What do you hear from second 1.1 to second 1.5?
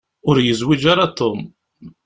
Tom.